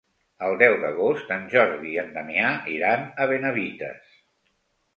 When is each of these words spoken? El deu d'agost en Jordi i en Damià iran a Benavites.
El 0.45 0.55
deu 0.61 0.77
d'agost 0.83 1.29
en 1.35 1.45
Jordi 1.51 1.91
i 1.97 2.01
en 2.05 2.09
Damià 2.17 2.49
iran 2.79 3.07
a 3.27 3.31
Benavites. 3.35 4.21